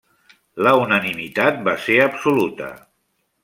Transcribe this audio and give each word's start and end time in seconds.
La 0.67 0.71
unanimitat 0.85 1.61
va 1.69 1.77
ser 1.85 2.01
absoluta. 2.09 2.75